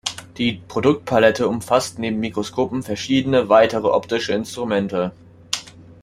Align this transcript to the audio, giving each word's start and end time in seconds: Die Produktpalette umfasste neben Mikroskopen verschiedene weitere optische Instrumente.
Die 0.39 0.53
Produktpalette 0.53 1.47
umfasste 1.47 2.01
neben 2.01 2.19
Mikroskopen 2.21 2.81
verschiedene 2.81 3.49
weitere 3.49 3.87
optische 3.89 4.33
Instrumente. 4.33 5.11